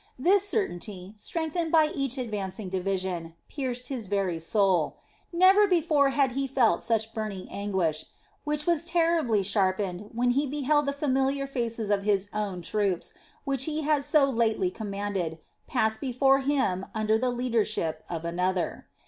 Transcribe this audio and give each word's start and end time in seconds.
This 0.17 0.49
certainty, 0.49 1.13
strengthened 1.19 1.71
by 1.71 1.89
each 1.93 2.17
advancing 2.17 2.69
division, 2.69 3.35
pierced 3.49 3.89
his 3.89 4.07
very 4.07 4.39
soul. 4.39 4.97
Never 5.31 5.67
before 5.67 6.09
had 6.09 6.31
he 6.31 6.47
felt 6.47 6.81
such 6.81 7.13
burning 7.13 7.47
anguish, 7.51 8.05
which 8.43 8.65
was 8.65 8.83
terribly 8.85 9.43
sharpened 9.43 10.09
when 10.11 10.31
he 10.31 10.47
beheld 10.47 10.87
the 10.87 10.91
familiar 10.91 11.45
faces 11.45 11.91
of 11.91 12.01
his 12.01 12.29
own 12.33 12.63
troops, 12.63 13.13
which 13.43 13.65
he 13.65 13.83
had 13.83 14.03
so 14.03 14.27
lately 14.27 14.71
commanded, 14.71 15.37
pass 15.67 15.99
before 15.99 16.39
him 16.39 16.83
under 16.95 17.19
the 17.19 17.29
leadership 17.29 18.03
of 18.09 18.25
another. 18.25 18.87